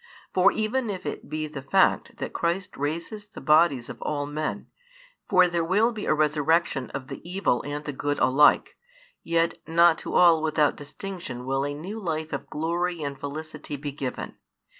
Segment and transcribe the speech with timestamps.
[0.33, 4.65] For even if it be the fact that Christ raises the bodies of all men,
[5.29, 8.77] for there will be a resurrection of the evil and the good alike,
[9.21, 13.91] yet not to all without distinction will a new life of glory and felicity be
[13.91, 14.33] given.